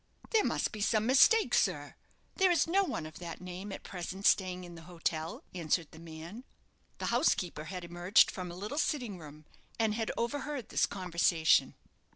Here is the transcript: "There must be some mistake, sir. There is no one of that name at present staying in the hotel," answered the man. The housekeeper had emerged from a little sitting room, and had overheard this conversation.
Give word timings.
"There 0.31 0.43
must 0.43 0.71
be 0.71 0.81
some 0.81 1.05
mistake, 1.05 1.53
sir. 1.53 1.93
There 2.37 2.49
is 2.49 2.65
no 2.65 2.83
one 2.83 3.05
of 3.05 3.19
that 3.19 3.39
name 3.39 3.71
at 3.71 3.83
present 3.83 4.25
staying 4.25 4.63
in 4.63 4.73
the 4.73 4.81
hotel," 4.89 5.43
answered 5.53 5.89
the 5.91 5.99
man. 5.99 6.43
The 6.97 7.13
housekeeper 7.13 7.65
had 7.65 7.85
emerged 7.85 8.31
from 8.31 8.49
a 8.49 8.55
little 8.55 8.79
sitting 8.79 9.19
room, 9.19 9.45
and 9.77 9.93
had 9.93 10.09
overheard 10.17 10.69
this 10.69 10.87
conversation. 10.87 11.75